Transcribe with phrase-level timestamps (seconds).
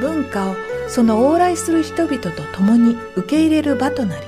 [0.00, 0.56] 文化を
[0.88, 4.26] その往来する人々と共に受け入れる場となり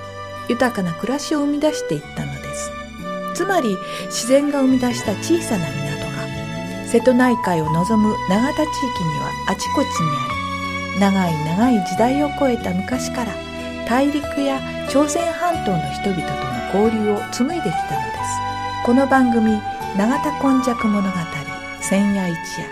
[0.49, 2.71] 豊かな暮らしを生み出していったのです。
[3.35, 13.35] つまり自然が生み出した小さな港が瀬戸内海を望む永田地域にはあちこちにあり長い長い時代を超えた昔から
[13.87, 16.23] 大陸や朝鮮半島の人々
[16.73, 18.19] との交流を紡いできたのです。
[18.85, 19.61] この番組
[19.97, 21.17] 「永田今昔物語
[21.81, 22.67] 千夜一夜」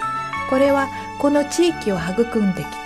[0.51, 2.86] これはこの地域を育んできた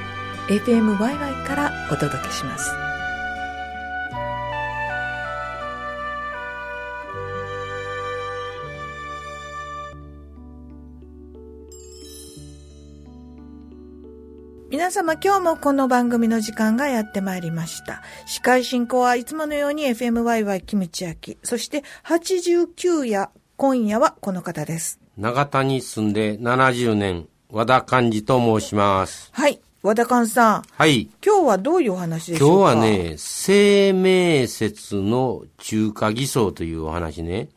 [0.49, 2.71] FMYY からお届けします
[14.71, 18.01] 皆様今日もこの番組の時間がやってまいりました。
[18.25, 24.99] 司会進行はいつものように FMYY キムチ焼き、そして89夜、今夜はこの方です。
[25.17, 29.29] 長田に住んで70年、和田寛治と申します。
[29.33, 29.61] はい。
[29.83, 30.63] 和田寛さん。
[30.77, 31.09] はい。
[31.25, 32.65] 今日はどういうお話でし今日ょうか？
[32.65, 37.49] はね、生命説の中華偽装というお話ね。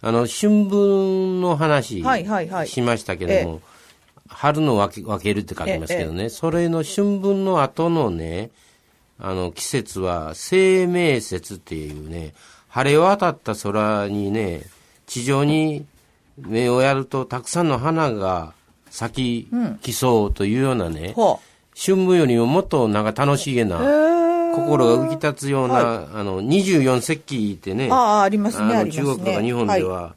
[0.00, 3.60] あの、春分の話はいはいはいしましたけども、
[4.28, 8.50] 春の分け分けるって書きますけどね、それの春分の後のね、
[9.20, 12.34] あの、季節は生命節っていうね、
[12.66, 14.62] 晴れ渡った空にね、
[15.06, 15.86] 地上に
[16.36, 18.52] 目をやるとたくさんの花が
[18.90, 21.40] 咲ききそうというようなね、ほ
[21.78, 23.78] 春分よりももっとなんか楽しげな、
[24.56, 28.90] 心が浮き立つような、あの、24節気ってね、ああ、ありますね、あの。
[28.90, 30.12] 中国とか日本では、はい。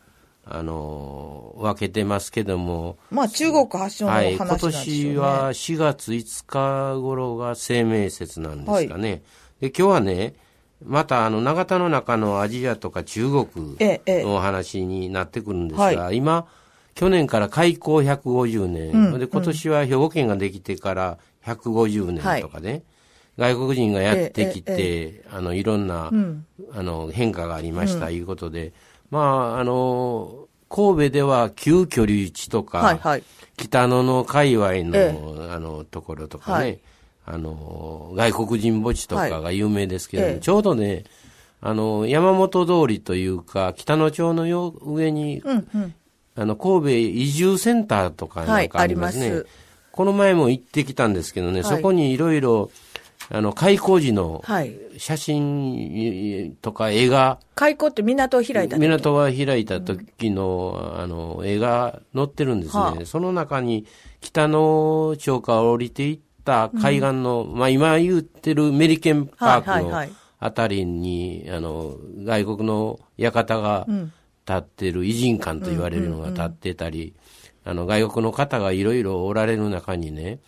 [0.46, 4.76] あの、分けてますけども、まあ中国発祥のはい、話なん今でしょうね。
[4.76, 9.22] 年は4月5日頃が生命節なんですかね。
[9.62, 10.34] で、今日はね、
[10.84, 14.24] またあの、長田の中のアジアとか中国ええええ。
[14.24, 16.48] のお話になってくるんですはが、今、
[16.96, 22.84] 去年から開港150年、うんで、今年は兵庫県ができてから150年とかね、
[23.38, 26.46] 外国人がやってきて、えあの、いろんな、ん。
[26.74, 28.74] あの、変化がありました、いうことで、
[29.10, 33.24] まあ、あの、神戸では旧居留地とか、はいはい。
[33.58, 36.80] 北野の界隈の、えあの、ところとかね、はい。
[37.26, 40.40] あの、外国人墓地とかが有名ですけど、ええ。
[40.40, 41.04] ちょうどね、
[41.62, 45.96] あの、山本通りというか、北野町のよ上に、うんうん。
[46.36, 49.32] あの、神戸移住センターとかなんかありますね。
[49.32, 49.46] はい
[49.92, 51.78] この前も行ってきたんですけどね、はい。
[51.78, 52.72] そこにいろいろ、
[53.30, 54.76] あの、開港時のはい。
[54.98, 58.82] 写真とか絵が、開港って港を開いた時？
[58.82, 62.82] 港が開いた時の、あの、絵が載ってるんですね。
[62.82, 63.06] はあ。
[63.06, 63.86] その中に、
[64.20, 70.12] 北の町から降りていった海岸の、まあ今言ってるメリケンパークのはいはいはい。
[70.40, 73.88] あたりに、あの、外国の館が
[74.48, 77.14] 立ってる偉人館と言われるのが立ってたり、
[77.64, 80.40] あの、外国の方がいろいろおられる中にね、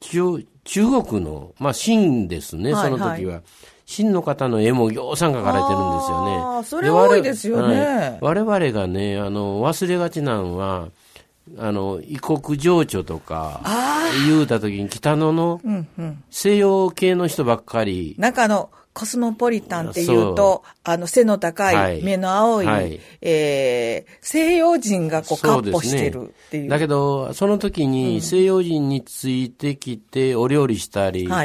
[0.00, 3.42] 中中国の、まあ、秦ですね、はいその時は。
[3.86, 6.36] 秦の方の絵もぎょうさん描かれてるんですよね。
[6.36, 10.88] あーそれ多いですよねはい我々がね、あの、忘れがちなんは、
[11.58, 13.60] あの、異国情緒とか、
[14.26, 16.22] 言うた時に北野のうんうん。
[16.30, 22.00] 西洋系の人ばっかり、なんかあの、コスモポリタンっていうと、あの、背の高、はい。
[22.00, 23.00] い目の青い、はい。
[23.22, 26.68] えー西洋人がこう、カッポしてるっていう。
[26.68, 31.42] だけど、その時に西洋人についてきてお料理したり、まあ、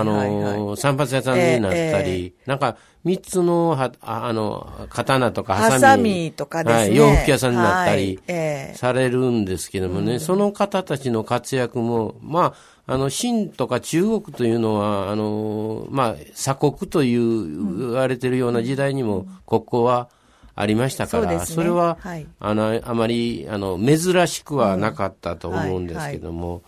[0.00, 2.76] あの、散髪屋さんになったえり、なんか、
[3.08, 5.80] 三つのは、ああの、刀とかハハサミ。
[5.80, 6.80] サミとかですね。
[6.82, 8.74] はい、洋服屋さんになったりはい、ええ。
[8.76, 12.54] されるんですけどもね、その方たちの活躍も、ま
[12.86, 20.10] あ、あの、清とか中国というのは、あの、まあ、鎖国という、言われてるような時代にも、ここは
[20.54, 21.46] ありましたから、そね。
[21.46, 22.26] それは、はい。
[22.40, 26.62] あの、あまり、あの、珍しくはなかったと思うんですけども、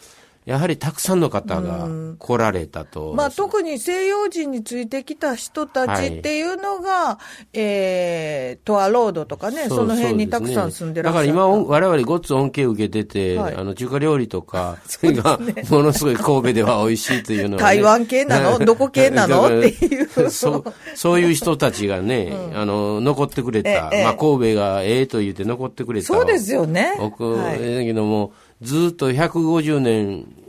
[0.51, 1.89] やはりたくさんの方が
[2.19, 3.15] 来られたと。
[3.15, 7.21] まあ、特に西洋人についてきた人たちっていうのが、
[7.53, 11.29] えー、トアロードとかね、その辺にたくさん住んでらっしゃる。
[11.29, 15.39] だから今、お我々ごっつ恩恵を受けてて、はいあの、中華料理とか、 それが、
[15.71, 17.63] ものすごい神戸では美味しいというのは、ね。
[17.63, 18.59] 台湾系なの？
[18.59, 19.47] どこ系なの？
[19.47, 20.09] っていう。
[20.31, 20.65] そう、
[20.97, 23.71] そういう人たちがね、あの、残ってくれた。
[23.71, 26.09] ええまあ、神戸がええと言って残ってくれた。
[26.09, 26.97] そうですよね。
[26.99, 30.40] 僕、はいだけども、ずっと150年、うん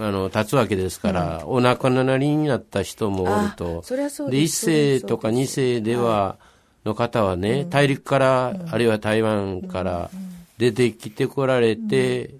[0.00, 3.80] あの、経つわけですから、お亡くなりになった人もおると。
[3.80, 3.82] あ。
[3.82, 6.38] そりゃそうで、一です世とか二世では、
[6.84, 10.10] の方はね、大陸から、あるいは台湾から
[10.58, 12.34] 出てきてこられて、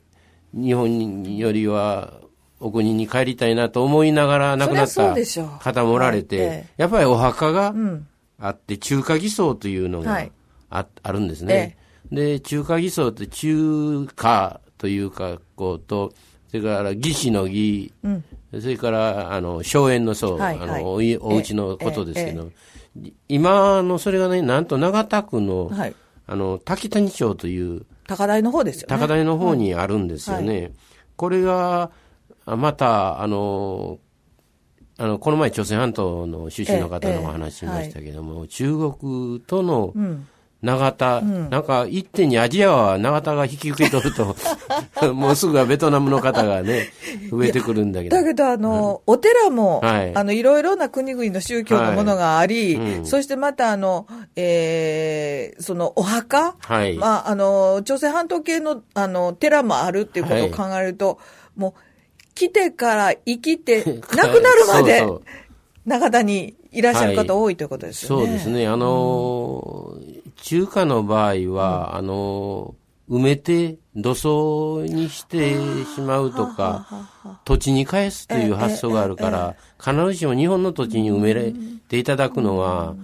[0.52, 2.14] 日本よりは、
[2.60, 5.14] お国に帰りたいなと思いながら亡くなった
[5.58, 8.06] 方もおられて、やっぱりお墓がん。
[8.38, 10.32] あって、中華偽装というのがはい。
[10.70, 11.76] あ,、あるんですね。
[12.10, 16.12] で、中華偽装って中華というか、こうと、
[16.54, 17.92] それから義士の義、
[18.60, 20.70] それから、あの、荘園の荘、はいはい。
[20.70, 22.52] あの、おいお家のことですけど、
[23.28, 25.96] 今のそれがね、なんと長田区の、はい。
[26.28, 28.96] あの、滝谷町という、高台の方ですよね。
[28.96, 30.72] 高台の方にあるんですよね。
[31.16, 31.90] これが、
[32.46, 33.98] あまた、あの、
[34.96, 39.92] あの、この前朝鮮半島の出身の方のお話しましたけども、中国との
[40.64, 44.34] 長田、なんか一点にアジアは長田が引き受け取ると、
[45.12, 46.88] もうすぐはベトナムの方がね、
[47.30, 48.16] 増えてくるんだけど。
[48.16, 50.16] だけど、あの、お寺も、はい。
[50.16, 52.92] あの、いろいろな国々の宗教のものがあり、はい。
[52.98, 53.06] うん。
[53.06, 54.06] そしてまた、あの、
[54.36, 56.96] えー、その、お墓、はい。
[56.96, 61.18] まあ、あの、朝鮮半島系の、あの、寺もあるっていうことを考えると、
[61.56, 61.80] もう、
[62.34, 65.22] 来てから生きて、 亡くなるまでそうそう、
[65.84, 68.24] 長田にいらっしゃる方多いということですよね。
[68.26, 68.66] そうですね。
[68.66, 70.03] あのー
[70.44, 75.52] 中華の場合は、あのー埋めて土葬にして
[75.94, 76.86] しまうとか、
[77.44, 82.94] 土地に返すという発想があるから、必ずしも日本の土地に埋めていただくのは、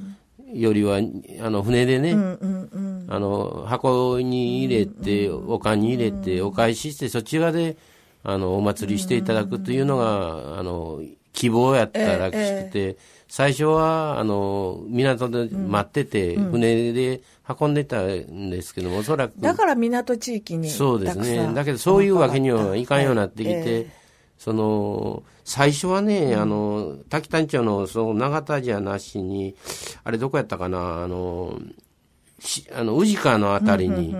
[0.54, 1.00] よりは、
[1.42, 7.76] あの、船でね、あの、箱に入れて、お棺に入れて、お返しして、そっち側で、
[8.22, 11.02] あの、お祭りしていただくというのが、あの、
[11.34, 12.96] 希望やったらしくて、
[13.30, 17.20] 最初は、あの、港で待ってて、船で
[17.60, 21.18] 運んでたんですけども、おそらく、だから港地域にそうです。
[21.18, 21.48] ね。
[21.54, 24.00] だけど、そういうわけにはいかんようになってきて、ええ
[24.36, 29.54] その、最初はね、あの、滝谷町の、その、長田じゃなしに、
[30.02, 31.60] あれどこやったかな、あの、
[32.40, 34.16] しあの、宇治川のあたりに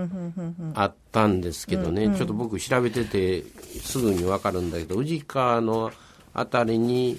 [0.75, 3.43] あったんですけどね、ちょっと僕調べてて、
[3.83, 5.91] すぐにわかるんだけど、宇治川の
[6.35, 7.17] あたりに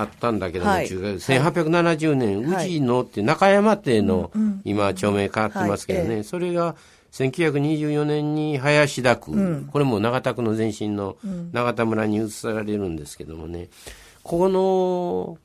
[0.00, 0.88] あったんだけども、はい。
[0.88, 4.30] 中学1870年、宇治のって中山邸の、
[4.64, 6.76] 今、町名変わってますけどね、それが
[7.12, 11.16] 1924年に林田区、これも長田区の前身の
[11.52, 13.68] 長田村に移されるんですけどもね、
[14.22, 15.38] ここの、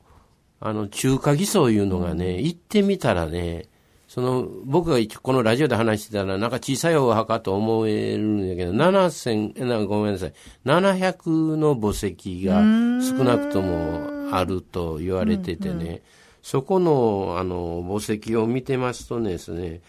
[0.60, 3.66] あの、中華偽装いうのがね、行ってみたらね、
[4.06, 10.32] その、僕がこのラジオで話してたら、なんか小さいお墓と思えるんだけど、7000、えなごめんなさい、
[10.66, 12.60] 700の墓石が
[13.00, 16.02] 少なくともあると言われててね、
[16.42, 19.80] そこの、あの、墓石を見てますとですね、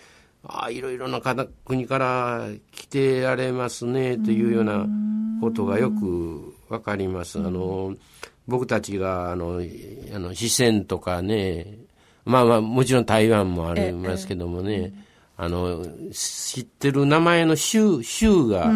[0.45, 4.85] ああ、いろいろな方国から来てられますね、というような
[5.41, 7.39] ことがよくわかります。
[7.39, 7.95] あの、
[8.47, 9.61] 僕たちが、あの、
[10.13, 11.77] あの、四川とかね、
[12.25, 14.93] まあまあ、もちろん台湾もありますけどもね、
[15.37, 18.71] あの、知ってる名前の州、州が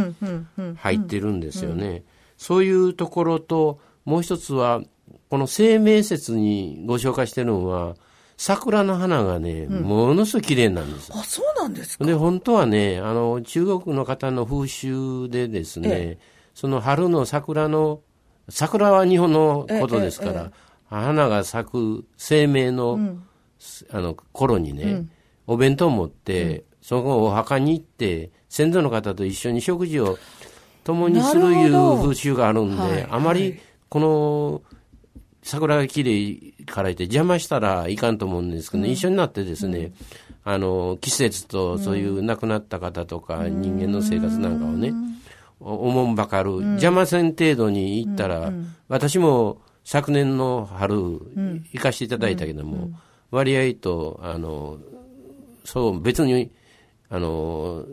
[0.77, 2.03] 入ってるんですよね。
[2.37, 4.81] そういうところと、もう一つは、
[5.29, 7.95] この生命説にご紹介してるのは、
[8.37, 11.11] 桜の花がね、ものすごい綺麗なんです。
[11.13, 12.05] あ、そうなんですか。
[12.05, 16.17] で、本当はね、あの、中国の方の風習でですね、え
[16.53, 18.01] その春の桜の、
[18.49, 20.51] 桜は日本のことですから、
[20.89, 22.99] 花が咲く生命の、
[23.91, 25.05] あの、頃にね、
[25.47, 30.17] お弁当を持って、そこお墓に行って、先祖の方と一緒に食事を
[30.83, 33.07] 共にするいう風習があるんで、はい。
[33.09, 34.61] あまり、この、
[35.47, 38.89] 桜が綺麗からいて邪魔したらいかんと思うんですけど、ね。
[38.89, 39.93] 一緒になってですね、
[40.43, 44.93] あの、季節とそういう亡くなった方とか人間の生活なんかをね、
[45.61, 48.51] おもんばかる、邪魔せん程度に行ったら、
[48.89, 50.97] 私も昨年の春、
[51.71, 52.89] 行かせていただいたけども、
[53.31, 54.79] 割合と、あの、
[55.63, 56.51] そう、別に、
[57.09, 57.85] あの、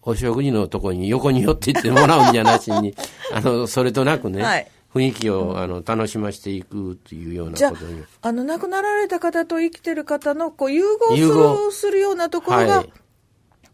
[0.00, 2.94] お食事のところに横に寄っていってもらうんじゃなしに、
[3.34, 8.02] あの、それとなくね、はい雰囲気を、あの楽しませていくというようなことに。
[8.02, 10.84] あ、あの、亡くなられた方と生きてる方の、こう、融
[11.14, 12.92] 融合合するようなところがはい、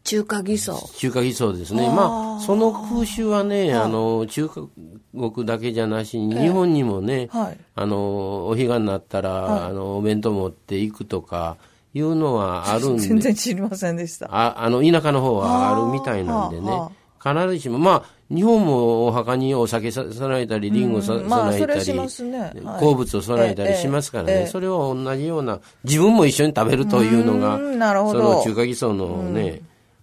[0.04, 0.78] 中華偽装。
[0.96, 1.88] 中華偽装ですね。
[1.88, 11.56] まあ、その風習はね、あの、中国だけじゃなしに、日本にもね、はいあの、お彼岸になったら、あの、お弁当持っていくとか、
[11.94, 13.02] いうのはあるんで。
[13.08, 14.26] 全然知りませんでした。
[14.30, 16.90] ああの、田舎の方はあるみたいなんでねは。
[17.20, 21.94] 必ずしも、まあ、日本もお墓にお酒さ備えたり、リンゴさ備えたり、
[22.24, 22.60] ね。
[22.62, 22.80] はい。
[22.80, 24.46] 好物を備えたりしますからね、ええええ。
[24.46, 29.62] それを同じような、自分も一緒に食べるというのが、その中華偽装のね、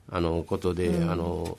[0.10, 1.58] あの、ことで、あの、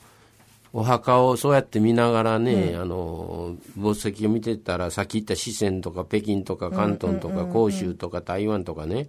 [0.73, 9.07] お墓をそうやって見ながらね、あの、墓石を見てたら、さっき言った四川とか北京とか広東とか広州とか台湾とかね、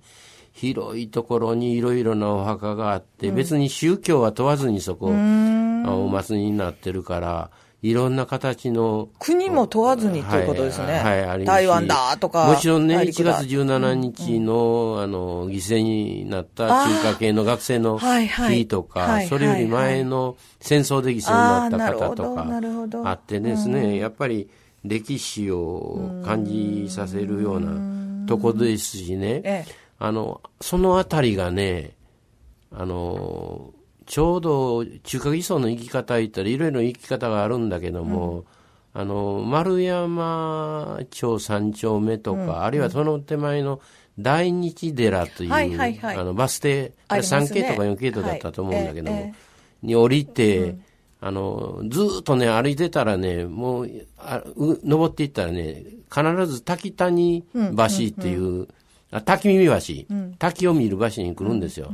[0.53, 5.13] 広いところにいろいろなお墓があって、別に宗教は問わずにそこ、あ
[5.87, 10.95] お祭りになってるから、いろんな形の、国も問わずにということですね。
[10.95, 11.65] はい、はいありますし。
[11.65, 12.47] 台湾だとか。
[12.49, 13.35] もちろんね、1大陸だ。
[13.35, 18.57] 月17日の、あの、犠牲になった中華系の学生のはいはい。
[18.59, 22.47] 日とか、はいそれより前の戦争で犠牲になった方とか、
[23.05, 24.49] あってですね、やっぱり
[24.85, 29.75] 歴史を感じさせるようなとこですしね、ええ。
[30.01, 31.93] あの、そのあたりがね、
[32.73, 33.73] あの、
[34.09, 38.45] ちょうど中華偽装の生き方言ったらいろいろ生き方があるんだけども、
[38.95, 43.81] あの、丸山町三丁目とか、あるいはその手前の
[44.19, 46.17] 大日寺という、はいはいはい。
[46.17, 47.41] あのバス停、ありますね。
[47.41, 49.49] 3系とか4系とだったと思うんだけども、はいえ
[49.83, 50.77] に降りて、
[51.21, 58.69] あの、ずーっとね、歩いてたらね、もう、あう登っていったらね、必ず滝谷橋っていう、
[59.11, 59.73] あ滝見橋、
[60.39, 61.93] 滝を見る橋に来るんですよ。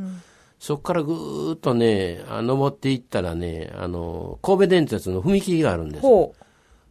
[0.64, 6.00] そこからぐーっとね、あ登っていったらね、あの、神戸電鉄の踏切があるんです。
[6.00, 6.34] ほ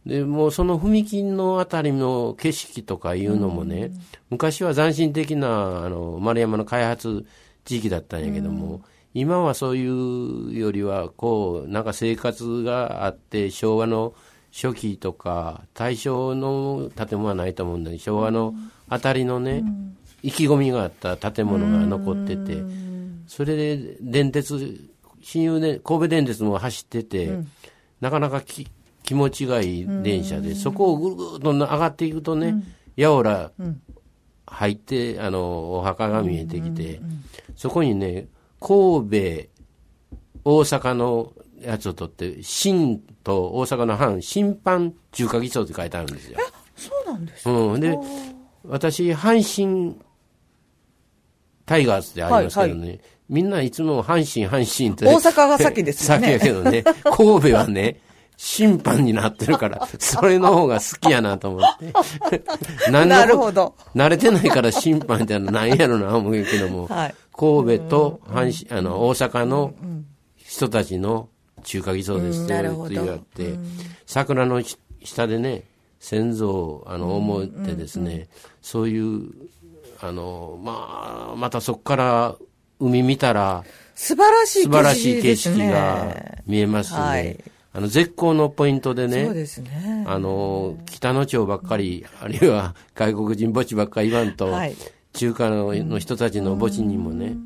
[0.06, 3.90] で、もうその踏切のあたりの景色とかいうのもね、
[4.30, 7.26] 昔は斬新的な、あの、丸山の開発
[7.64, 14.14] 地域だったんやけども、今はそういうよりは、こう、なんか生活があって、昭和の
[14.52, 18.54] 初期とか、大正の建物はないと思うんだけど、昭和の
[18.88, 19.64] あたりのね、
[20.22, 22.62] 意気込みがあった建物が残ってて、
[23.26, 24.88] それで電鉄、
[25.22, 27.38] 親友で、神戸電鉄も走ってて、
[28.00, 28.68] なかなかき
[29.02, 32.62] 気持ちがいい電車で、そこをぐるぐると上がっていくとね、
[32.96, 33.50] やおら
[34.46, 37.00] 入って、あの、お墓が見えてきて、
[37.56, 38.28] そこにね、
[38.60, 39.48] 神戸、
[40.44, 46.38] 大阪のやつを取って、新と大阪の藩、審判中華偽装って書いてあるんですよ。
[46.76, 47.50] そうなんですか？
[47.50, 47.80] うん。
[47.80, 47.96] で、
[48.64, 49.96] 私、阪神
[51.64, 55.06] タイガースってありますけどね、みんないつも阪神、阪神って。
[55.06, 56.26] 大阪が先ですよね。
[56.26, 58.00] 先やけどね、神戸はね、
[58.36, 62.42] 審判になってるから、それの方が好きやなと思って。
[62.90, 63.74] なるほど。
[63.94, 67.14] 慣れてないから審判ってのは何やろな思うけども、はい。
[67.32, 69.74] 神戸と阪神、あの、大阪の
[70.36, 71.28] 人たちの
[71.62, 73.58] 中華偽装ですって言われて、
[74.06, 75.64] 桜のし下でね、
[75.98, 78.28] 先祖をあの思ってですね、
[78.60, 79.30] そういう、
[80.00, 82.36] あの、まあ、またそこから
[82.86, 83.64] 海見たら、
[83.94, 87.00] 素晴らしい素晴らしい景色ねが見えますね。
[87.00, 87.44] はい
[87.76, 90.04] あの、絶好のポイントでね、そうですね。
[90.06, 94.76] あの、北野町ばっかり、あるいは外国人墓地ばっかり言わんと、はい
[95.14, 97.36] 中華のの人たちの墓地にもね、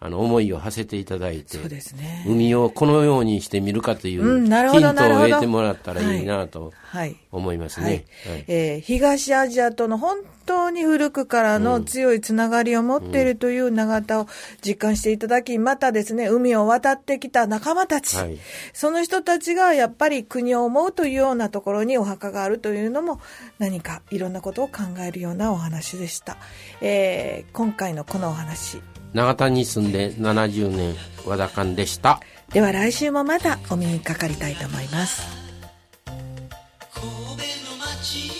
[0.00, 2.24] あの、思いを馳せていただいて、ね。
[2.26, 7.16] 海をこのようにしてみるかというヒントを得てもらったらいいなとはい。
[7.32, 8.04] 思いますはい
[8.46, 8.80] ね。
[8.82, 14.28] 東アジアとの本当に古くからの強いつながりを持っているという長田を
[14.64, 18.38] 実感していただき、またですね、海を渡ってきた仲間たち、はい
[18.72, 23.20] その人たちがやっぱり国を思うというようなところにお墓があるというのも
[23.58, 26.36] 何かいろんなことを考えるようなお話でした。
[26.80, 28.80] えー今回のこのお話、
[29.12, 30.94] 長田に住んで70年、
[31.26, 32.20] 和田勘でした。
[32.52, 35.38] では来週もまたお目にかかりたいと思います。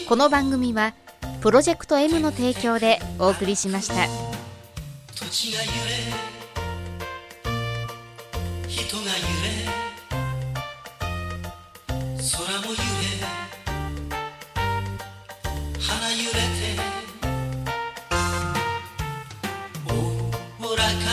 [0.08, 0.94] この番組は
[1.42, 3.94] プロジェクト M の提供でお送りしました
[5.14, 5.72] 土地が揺れ
[8.66, 9.12] 人が揺れ
[12.16, 12.78] 空も揺れ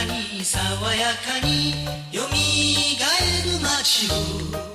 [0.05, 0.59] に爽
[0.95, 1.71] やかに
[2.11, 4.74] よみがえる街を